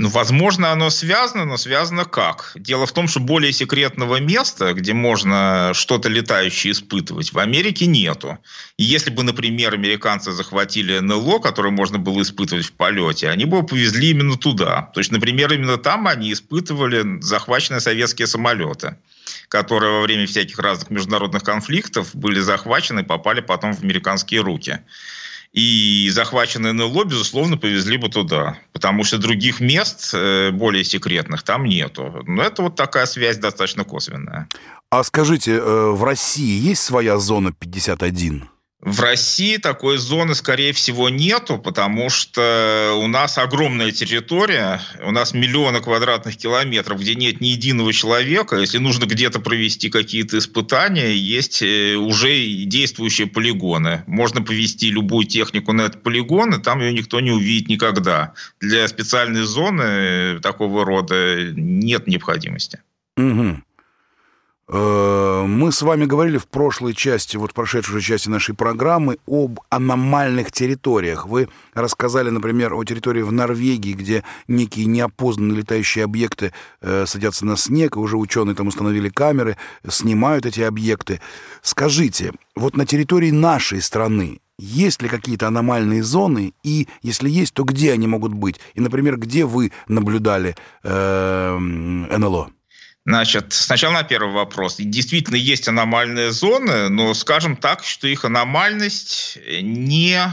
[0.00, 2.52] Ну, возможно, оно связано, но связано как?
[2.54, 8.38] Дело в том, что более секретного места, где можно что-то летающее испытывать, в Америке нету.
[8.78, 13.62] И если бы, например, американцы захватили НЛО, которое можно было испытывать в полете, они бы
[13.62, 14.90] повезли именно туда.
[14.94, 18.96] То есть, например, именно там они испытывали захваченные советские самолеты
[19.48, 24.80] которые во время всяких разных международных конфликтов были захвачены и попали потом в американские руки.
[25.52, 31.64] И захваченные НЛО, безусловно, повезли бы туда, потому что других мест э, более секретных там
[31.64, 32.22] нету.
[32.26, 34.48] Но это вот такая связь достаточно косвенная.
[34.90, 38.48] А скажите, э, в России есть своя зона 51?
[38.82, 45.34] В России такой зоны, скорее всего, нету, потому что у нас огромная территория, у нас
[45.34, 48.56] миллионы квадратных километров, где нет ни единого человека.
[48.56, 54.02] Если нужно где-то провести какие-то испытания, есть э, уже действующие полигоны.
[54.06, 58.32] Можно повести любую технику на этот полигон, и там ее никто не увидит никогда.
[58.60, 62.80] Для специальной зоны такого рода нет необходимости.
[63.18, 63.60] Угу.
[64.72, 69.60] Э, мы с вами говорили в прошлой части, вот прошедшей уже части нашей программы, об
[69.68, 71.26] аномальных территориях.
[71.26, 77.56] Вы рассказали, например, о территории в Норвегии, где некие неопознанные летающие объекты э, садятся на
[77.56, 79.56] снег, и уже ученые там установили камеры,
[79.88, 81.20] снимают эти объекты.
[81.62, 87.64] Скажите, вот на территории нашей страны есть ли какие-то аномальные зоны, и если есть, то
[87.64, 88.60] где они могут быть?
[88.74, 90.54] И, например, где вы наблюдали
[90.84, 92.50] э, НЛО?
[93.10, 94.76] Значит, сначала на первый вопрос.
[94.78, 100.32] Действительно, есть аномальные зоны, но скажем так, что их аномальность не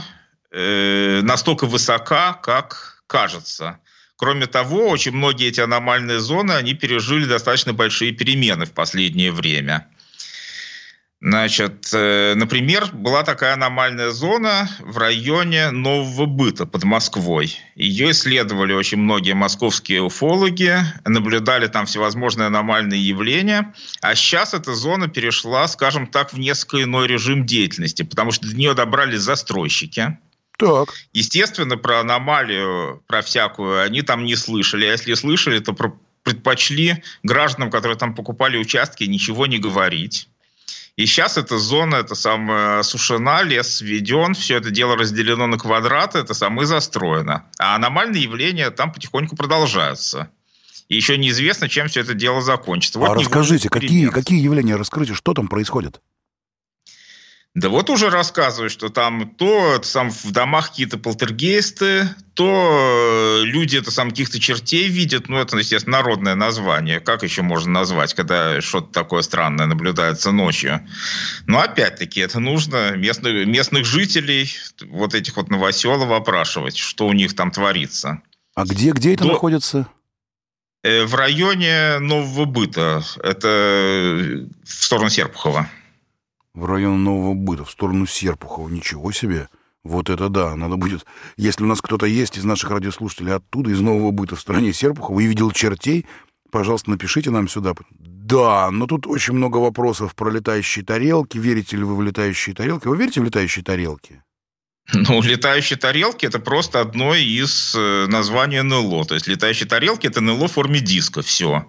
[0.52, 3.80] э, настолько высока, как кажется.
[4.14, 9.88] Кроме того, очень многие эти аномальные зоны, они пережили достаточно большие перемены в последнее время.
[11.20, 17.58] Значит, э, например, была такая аномальная зона в районе Нового Быта под Москвой.
[17.74, 23.74] Ее исследовали очень многие московские уфологи, наблюдали там всевозможные аномальные явления.
[24.00, 28.56] А сейчас эта зона перешла, скажем так, в несколько иной режим деятельности, потому что до
[28.56, 30.18] нее добрались застройщики.
[30.56, 30.90] Так.
[31.12, 34.86] Естественно, про аномалию, про всякую, они там не слышали.
[34.86, 35.74] А если слышали, то
[36.22, 40.28] предпочли гражданам, которые там покупали участки, ничего не говорить
[40.98, 46.18] И сейчас эта зона, это самая осушена, лес сведен, все это дело разделено на квадраты,
[46.18, 47.44] это самое застроено.
[47.56, 50.28] А аномальные явления там потихоньку продолжаются.
[50.88, 52.98] И еще неизвестно, чем все это дело закончится.
[52.98, 56.00] Вот а расскажите, какие, какие явления, раскрытия, что там происходит?
[57.58, 63.76] Да вот уже рассказывают, что там то сам в домах какие-то полтергейсты, то э, люди
[63.76, 67.00] это сам каких-то чертей видят, ну это, естественно, народное название.
[67.00, 70.86] Как еще можно назвать, когда что-то такое странное наблюдается ночью?
[71.48, 74.48] Но опять-таки это нужно местных, местных жителей,
[74.82, 78.22] вот этих вот новоселов опрашивать, что у них там творится.
[78.54, 79.30] А где, где это До...
[79.30, 79.88] находится?
[80.84, 83.02] Э, в районе Нового Быта.
[83.20, 85.68] Это в сторону Серпухова
[86.54, 88.68] в район Нового Быта, в сторону Серпухова.
[88.68, 89.48] Ничего себе!
[89.84, 91.06] Вот это да, надо будет...
[91.36, 95.20] Если у нас кто-то есть из наших радиослушателей оттуда, из Нового Быта, в стране Серпухова,
[95.20, 96.04] и видел чертей,
[96.50, 97.74] пожалуйста, напишите нам сюда.
[97.98, 101.38] Да, но тут очень много вопросов про летающие тарелки.
[101.38, 102.86] Верите ли вы в летающие тарелки?
[102.86, 104.22] Вы верите в летающие тарелки?
[104.92, 109.04] Ну, летающие тарелки это просто одно из э, названий НЛО.
[109.04, 111.22] То есть летающие тарелки это НЛО в форме диска.
[111.22, 111.66] Все.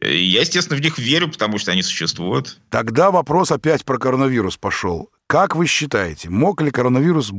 [0.00, 2.60] Я, естественно, в них верю, потому что они существуют.
[2.70, 5.10] Тогда вопрос опять про коронавирус пошел.
[5.26, 7.32] Как вы считаете, мог ли коронавирус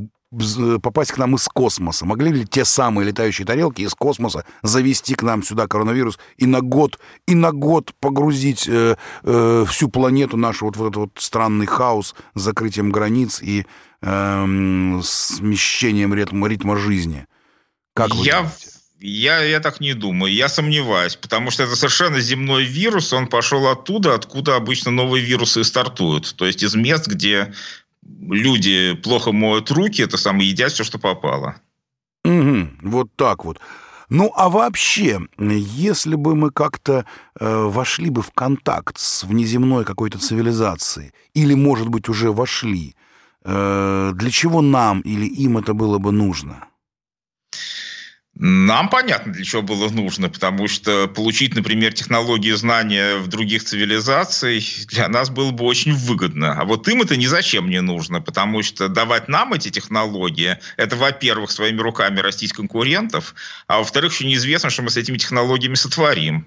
[0.81, 2.05] попасть к нам из космоса?
[2.05, 6.61] Могли ли те самые летающие тарелки из космоса завести к нам сюда коронавирус и на
[6.61, 11.67] год, и на год погрузить э, э, всю планету нашу вот в этот вот странный
[11.67, 13.65] хаос с закрытием границ и
[14.01, 17.27] э, смещением ритма, ритма жизни?
[17.93, 18.76] Как вы Я думаете?
[18.99, 23.67] Я, я так не думаю, я сомневаюсь, потому что это совершенно земной вирус, он пошел
[23.67, 27.53] оттуда, откуда обычно новые вирусы стартуют, то есть из мест, где
[28.01, 31.57] люди плохо моют руки, это самое едят все, что попало.
[32.25, 33.59] Угу, вот так вот.
[34.09, 37.05] Ну, а вообще, если бы мы как-то
[37.39, 42.95] э, вошли бы в контакт с внеземной какой-то цивилизацией, или, может быть, уже вошли,
[43.43, 46.66] э, для чего нам или им это было бы нужно?
[48.39, 54.63] Нам понятно, для чего было нужно, потому что получить, например, технологии знания в других цивилизаций
[54.89, 56.53] для нас было бы очень выгодно.
[56.53, 60.95] А вот им это ни зачем не нужно, потому что давать нам эти технологии, это,
[60.95, 63.33] во-первых, своими руками растить конкурентов,
[63.65, 66.45] а во-вторых, еще неизвестно, что мы с этими технологиями сотворим.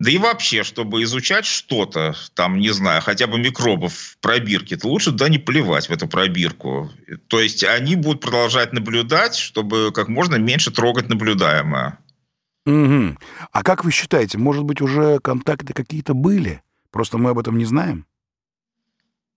[0.00, 4.88] Да и вообще, чтобы изучать что-то, там, не знаю, хотя бы микробов в пробирке, то
[4.88, 6.90] лучше туда не плевать, в эту пробирку.
[7.26, 11.98] То есть они будут продолжать наблюдать, чтобы как можно меньше трогать наблюдаемое.
[12.64, 13.16] Угу.
[13.50, 16.62] А как вы считаете, может быть, уже контакты какие-то были?
[16.92, 18.06] Просто мы об этом не знаем?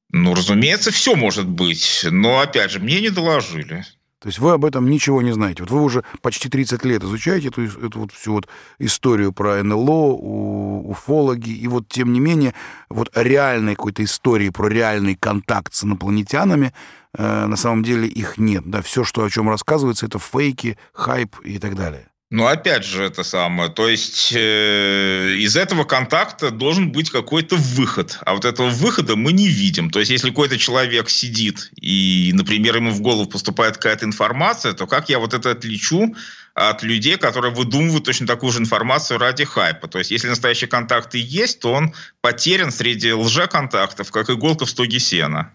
[0.10, 2.06] Ну, разумеется, все может быть.
[2.12, 3.86] Но, опять же, мне не доложили.
[4.22, 5.64] То есть вы об этом ничего не знаете.
[5.64, 10.14] Вот вы уже почти 30 лет изучаете эту, эту вот всю вот историю про НЛО,
[10.14, 12.54] у, уфологи, и вот тем не менее
[12.90, 16.72] вот реальной какой-то истории про реальный контакт с инопланетянами
[17.18, 18.64] э, на самом деле их нет.
[18.68, 22.11] Да, все, что о чем рассказывается, это фейки, хайп и так далее.
[22.32, 23.70] Ну, опять же, это самое.
[23.70, 28.20] То есть э, из этого контакта должен быть какой-то выход.
[28.22, 29.90] А вот этого выхода мы не видим.
[29.90, 34.88] То есть, если какой-то человек сидит и, например, ему в голову поступает какая-то информация, то
[34.88, 36.16] как я вот это отличу
[36.54, 39.90] от людей, которые выдумывают точно такую же информацию ради хайпа.
[39.90, 45.00] То есть, если настоящие контакты есть, то он потерян среди лжеконтактов, как иголка в стоге
[45.00, 45.52] сена.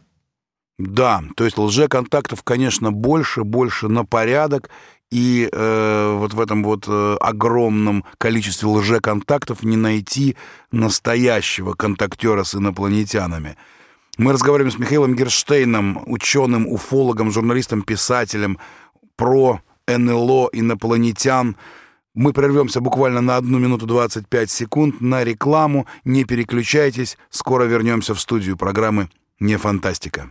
[0.79, 4.69] Да, то есть лжеконтактов, конечно, больше, больше на порядок,
[5.11, 10.37] и э, вот в этом вот э, огромном количестве лжеконтактов не найти
[10.73, 13.57] настоящего контактера с инопланетянами.
[14.19, 18.59] Мы разговариваем с Михаилом Герштейном, ученым, уфологом, журналистом, писателем
[19.15, 21.57] про НЛО инопланетян.
[22.15, 25.87] Мы прервемся буквально на одну минуту 25 секунд на рекламу.
[26.05, 30.31] Не переключайтесь, скоро вернемся в студию программы «Не фантастика».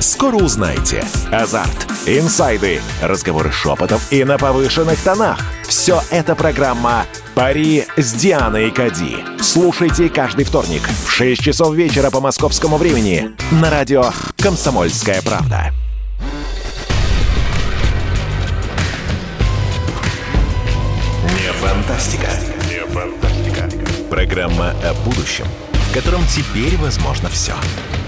[0.00, 1.04] Скоро узнаете.
[1.32, 5.40] Азарт, инсайды, разговоры шепотом и на повышенных тонах.
[5.66, 9.24] Все это программа «Пари с Дианой Кади».
[9.40, 15.72] Слушайте каждый вторник в 6 часов вечера по московскому времени на радио «Комсомольская правда».
[21.22, 22.28] Не фантастика.
[22.68, 23.68] Не фантастика.
[24.10, 27.54] Программа о будущем, в котором теперь возможно все.
[27.54, 28.05] Все.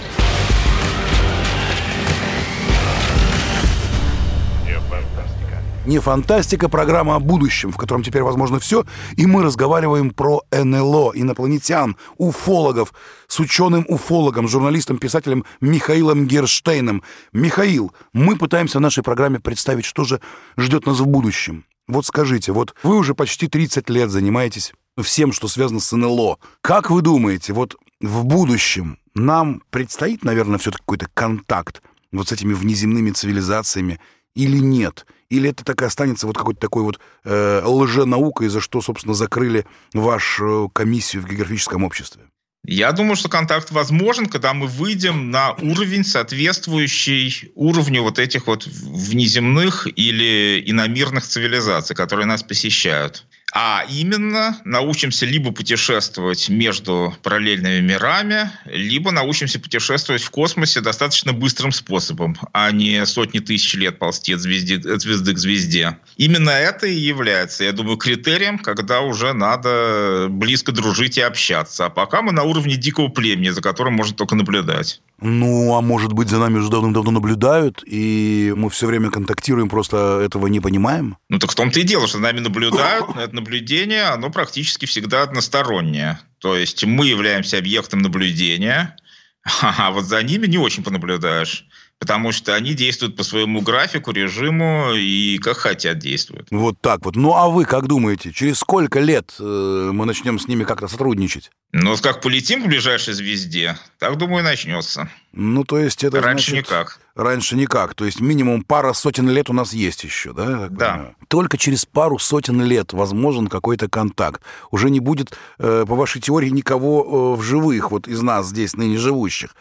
[5.87, 8.85] Не фантастика, программа о будущем, в котором теперь возможно все,
[9.17, 12.93] и мы разговариваем про НЛО, инопланетян, уфологов,
[13.27, 17.03] с ученым-уфологом, журналистом, писателем Михаилом Герштейном.
[17.33, 20.21] Михаил, мы пытаемся в нашей программе представить, что же
[20.57, 21.65] ждет нас в будущем.
[21.87, 24.73] Вот скажите, вот вы уже почти 30 лет занимаетесь
[25.03, 26.39] всем, что связано с НЛО.
[26.61, 32.53] Как вы думаете, вот в будущем нам предстоит, наверное, все-таки какой-то контакт вот с этими
[32.53, 34.01] внеземными цивилизациями
[34.35, 35.07] или нет?
[35.31, 39.67] Или это так и останется вот какой-то такой вот э, лженаукой, за что, собственно, закрыли
[39.93, 42.23] вашу комиссию в географическом обществе?
[42.65, 48.67] Я думаю, что контакт возможен, когда мы выйдем на уровень, соответствующий уровню вот этих вот
[48.67, 53.25] внеземных или иномирных цивилизаций, которые нас посещают.
[53.53, 61.73] А именно научимся либо путешествовать между параллельными мирами, либо научимся путешествовать в космосе достаточно быстрым
[61.73, 65.99] способом, а не сотни тысяч лет ползти от звезды, от звезды к звезде.
[66.17, 71.87] Именно это и является, я думаю, критерием, когда уже надо близко дружить и общаться.
[71.87, 75.01] А пока мы на уровне дикого племени, за которым можно только наблюдать.
[75.21, 80.21] Ну, а может быть, за нами уже давно-давно наблюдают, и мы все время контактируем, просто
[80.25, 81.17] этого не понимаем?
[81.29, 83.07] Ну, так в том-то и дело, что за нами наблюдают.
[83.17, 86.19] Это наблюдение, оно практически всегда одностороннее.
[86.39, 88.97] То есть мы являемся объектом наблюдения,
[89.63, 91.67] а вот за ними не очень понаблюдаешь
[91.99, 96.49] потому что они действуют по своему графику, режиму и как хотят действуют.
[96.51, 97.17] Вот так вот.
[97.17, 101.51] Ну а вы как думаете, через сколько лет э, мы начнем с ними как-то сотрудничать?
[101.73, 105.11] Ну, как полетим к ближайшей звезде, так, думаю, начнется.
[105.33, 106.99] Ну, то есть это Раньше значит, никак.
[107.15, 107.95] Раньше никак.
[107.95, 110.69] То есть минимум пара сотен лет у нас есть еще, да?
[110.71, 110.93] Да.
[110.93, 111.17] Понимаю?
[111.29, 114.41] Только через пару сотен лет возможен какой-то контакт.
[114.71, 118.75] Уже не будет, э, по вашей теории, никого э, в живых, вот из нас здесь
[118.75, 119.55] ныне живущих.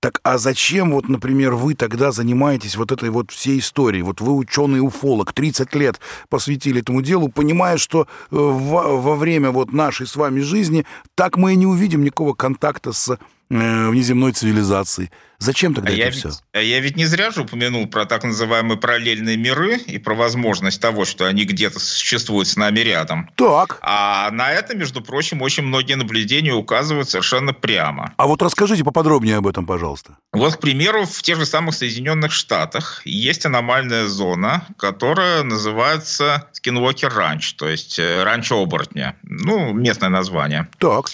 [0.00, 4.02] Так а зачем, вот, например, вы тогда занимаетесь вот этой вот всей историей?
[4.02, 9.72] Вот вы ученый-уфолог, 30 лет посвятили этому делу, понимая, что э, во, во время вот
[9.72, 10.86] нашей с вами жизни
[11.16, 13.18] так мы и не увидим никакого контакта с
[13.48, 15.10] внеземной цивилизацией.
[15.40, 16.28] Зачем тогда а это я все?
[16.28, 20.14] Ведь, а я ведь не зря же упомянул про так называемые параллельные миры и про
[20.14, 23.30] возможность того, что они где-то существуют с нами рядом.
[23.36, 23.78] Так.
[23.82, 28.14] А на это, между прочим, очень многие наблюдения указывают совершенно прямо.
[28.16, 30.16] А вот расскажите поподробнее об этом, пожалуйста.
[30.32, 37.14] Вот, к примеру, в тех же самых Соединенных Штатах есть аномальная зона, которая называется Скинвокер
[37.14, 39.16] Ранч, то есть э, ранч оборотня.
[39.22, 40.68] Ну, местное название.
[40.78, 41.06] Так.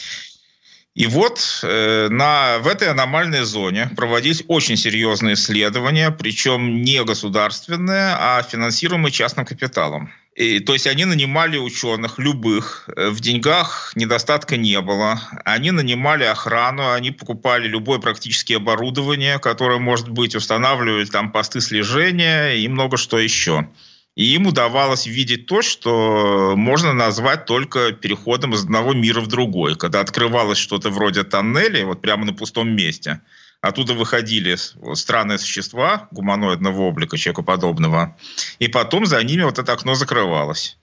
[0.94, 8.14] И вот э, на, в этой аномальной зоне проводились очень серьезные исследования, причем не государственные,
[8.16, 10.12] а финансируемые частным капиталом.
[10.36, 16.24] И, то есть они нанимали ученых любых, э, в деньгах недостатка не было, они нанимали
[16.24, 22.98] охрану, они покупали любое практически оборудование, которое может быть, устанавливали там посты слежения и много
[22.98, 23.68] что еще.
[24.14, 29.74] И им удавалось видеть то, что можно назвать только переходом из одного мира в другой.
[29.76, 33.20] Когда открывалось что-то вроде тоннеля, вот прямо на пустом месте,
[33.60, 34.56] оттуда выходили
[34.94, 38.16] странные существа гуманоидного облика, человекоподобного,
[38.60, 40.78] и потом за ними вот это окно закрывалось.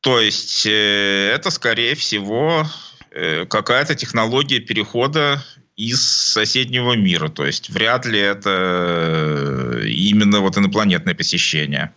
[0.00, 2.66] То есть э, это, скорее всего,
[3.10, 5.42] э, какая-то технология перехода
[5.76, 7.28] из соседнего мира.
[7.28, 11.92] То есть вряд ли это э, именно вот инопланетное посещение.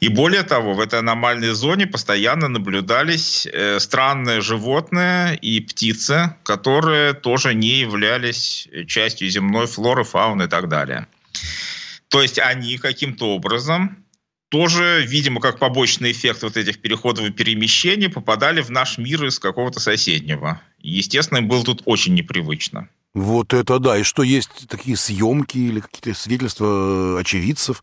[0.00, 7.12] И более того, в этой аномальной зоне постоянно наблюдались э, странные животные и птицы, которые
[7.12, 11.08] тоже не являлись частью земной флоры, фауны и так далее.
[12.08, 14.04] То есть они каким-то образом
[14.48, 19.38] тоже, видимо, как побочный эффект вот этих переходов и перемещений попадали в наш мир из
[19.38, 20.62] какого-то соседнего.
[20.78, 22.88] естественно, им было тут очень непривычно.
[23.18, 23.98] Вот это да.
[23.98, 27.82] И что, есть такие съемки или какие-то свидетельства э, очевидцев?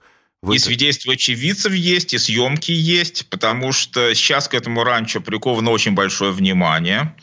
[0.49, 5.93] И свидетельства очевидцев есть, и съемки есть, потому что сейчас к этому ранчо приковано очень
[5.93, 7.15] большое внимание.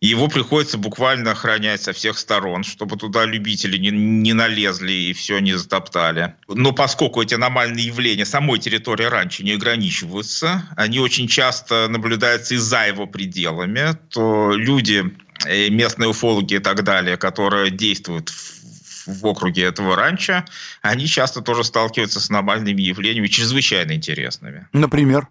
[0.00, 5.12] И его приходится буквально охранять со всех сторон, чтобы туда любители не, не налезли и
[5.12, 6.34] все не затоптали.
[6.48, 12.58] Но поскольку эти аномальные явления самой территории ранчо не ограничиваются, они очень часто наблюдаются и
[12.58, 15.12] за его пределами, то люди
[15.46, 20.44] местные уфологи и так далее, которые действуют в, в округе этого ранчо,
[20.82, 24.68] они часто тоже сталкиваются с аномальными явлениями, чрезвычайно интересными.
[24.72, 25.28] Например?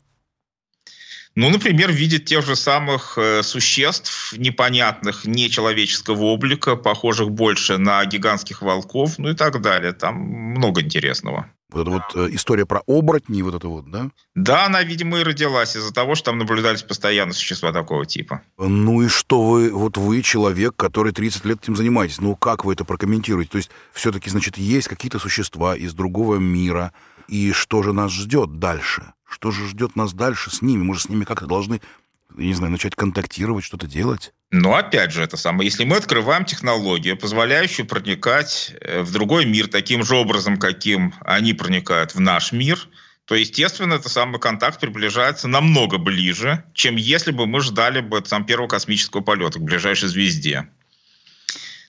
[1.36, 8.62] Ну, например, видят тех же самых э, существ непонятных, нечеловеческого облика, похожих больше на гигантских
[8.62, 9.94] волков, ну и так далее.
[9.94, 11.50] Там много интересного.
[11.72, 14.10] Вот эта вот э, история про оборотни, вот это вот, да?
[14.36, 18.42] Да, она, видимо, и родилась из-за того, что там наблюдались постоянно существа такого типа.
[18.58, 22.74] Ну и что вы, вот вы человек, который 30 лет этим занимаетесь, ну как вы
[22.74, 23.52] это прокомментируете?
[23.52, 26.94] То есть все-таки, значит, есть какие-то существа из другого мира,
[27.28, 29.14] и что же нас ждет дальше?
[29.32, 30.84] Что же ждет нас дальше с ними?
[30.84, 31.80] Мы же с ними как-то должны,
[32.36, 34.34] не знаю, начать контактировать, что-то делать.
[34.52, 39.68] Но опять же, это самое, если мы открываем технологию, позволяющую проникать э, в другой мир
[39.68, 42.88] таким же образом, каким они проникают в наш мир,
[43.26, 48.46] то, естественно, это самый контакт приближается намного ближе, чем если бы мы ждали бы там,
[48.46, 50.68] первого космического полета к ближайшей звезде.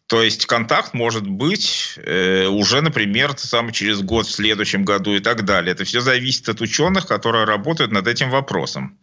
[0.06, 5.20] То есть контакт может быть э, уже, например, самый через год, в следующем году и
[5.20, 5.72] так далее.
[5.72, 8.98] Это все зависит от ученых, которые работают над этим вопросом.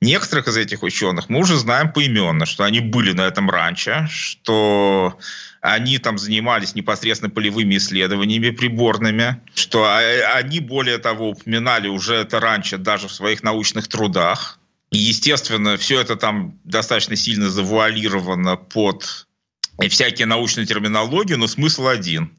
[0.00, 5.18] Некоторых из этих ученых мы уже знаем поименно, что они были на этом раньше, что
[5.60, 9.92] они там занимались непосредственно полевыми исследованиями приборными, что
[10.34, 14.60] они, более того, упоминали уже это раньше даже в своих научных трудах.
[14.92, 19.26] И, естественно, все это там достаточно сильно завуалировано под
[19.88, 22.32] всякие научные терминологии, но смысл один.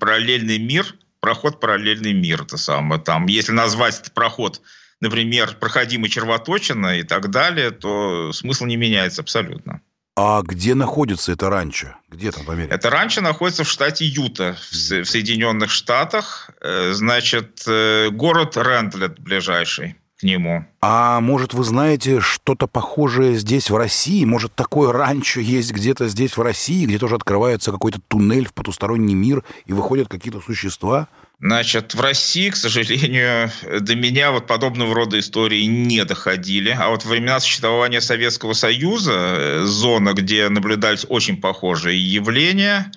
[0.00, 3.00] Параллельный мир, проход параллельный мир, это самое.
[3.00, 4.60] Там, если назвать этот проход,
[5.04, 9.80] например, проходимый червоточина и так далее, то смысл не меняется абсолютно.
[10.16, 11.96] А где находится это ранчо?
[12.08, 12.74] Где там в Америке?
[12.74, 16.50] Это ранчо находится в штате Юта, в Соединенных Штатах.
[16.60, 20.64] Э, значит, э, город Рентлет ближайший нему.
[20.80, 24.24] А может, вы знаете что-то похожее здесь, в России?
[24.24, 29.14] Может, такое раньше есть где-то здесь, в России, где тоже открывается какой-то туннель в потусторонний
[29.14, 31.08] мир и выходят какие-то существа?
[31.44, 36.70] Значит, в России, к сожалению, до меня вот подобного рода истории не доходили.
[36.70, 42.90] А вот во времена существования Советского Союза, э, зона, где наблюдались очень похожие явления,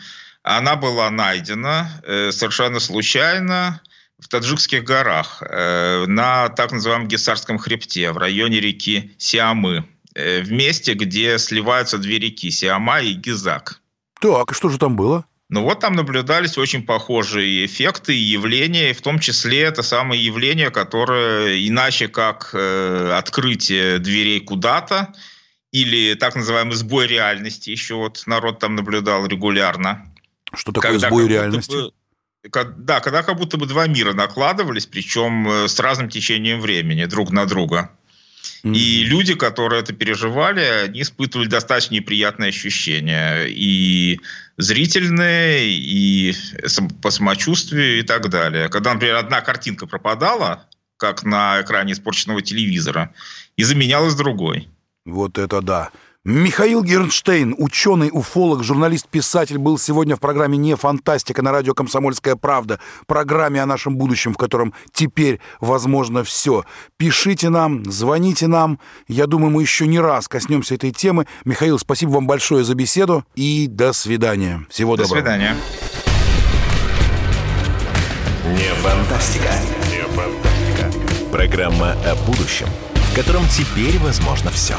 [0.44, 3.82] она была найдена э, совершенно случайно
[4.18, 9.84] в Таджикских горах, э, на так называемом Гесарском хребте, в районе реки Сиамы,
[10.16, 13.82] в месте, где сливаются две реки, Сиама и Гизак.
[14.22, 15.26] Так, и что же там было?
[15.50, 20.72] Ну вот там наблюдались очень похожие эффекты и явления, в том числе это самое явление,
[20.72, 25.14] которое иначе как э, открытие дверей куда-то,
[25.72, 30.14] или так называемый сбой реальности, еще вот народ там наблюдал регулярно.
[30.54, 31.72] Что такое сбой реальности?
[31.72, 31.94] Бы,
[32.78, 37.32] да, когда как будто бы два мира накладывались, причем э, с разным течением времени друг
[37.32, 37.92] на друга.
[38.64, 38.76] Mm-hmm.
[38.76, 43.46] И люди, которые это переживали, они испытывали достаточно неприятные ощущения.
[43.46, 44.20] И
[44.58, 46.34] зрительные, и
[47.02, 48.70] по самочувствию, и так далее.
[48.70, 50.68] Когда, например, одна картинка пропадала,
[50.98, 53.14] как на экране испорченного телевизора,
[53.56, 54.68] и заменялась другой.
[55.06, 55.92] Вот это да.
[56.28, 62.36] Михаил Гернштейн, ученый, уфолог, журналист, писатель, был сегодня в программе «Не фантастика» на радио «Комсомольская
[62.36, 66.66] правда», программе о нашем будущем, в котором теперь возможно все.
[66.98, 68.78] Пишите нам, звоните нам.
[69.08, 71.28] Я думаю, мы еще не раз коснемся этой темы.
[71.46, 74.66] Михаил, спасибо вам большое за беседу и до свидания.
[74.70, 75.22] Всего до доброго.
[75.24, 75.56] До свидания.
[78.48, 79.54] Не фантастика.
[79.90, 81.32] Не фантастика.
[81.32, 84.76] Программа о будущем, в котором теперь возможно все.